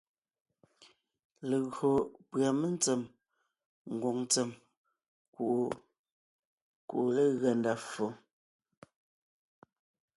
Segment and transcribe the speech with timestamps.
[1.49, 1.91] Legÿo
[2.29, 3.01] pʉ̀a mentsém
[3.93, 4.49] ngwòŋ ntsèm
[5.33, 5.63] kuʼu
[6.89, 8.05] kuʼu legʉa ndá ffo.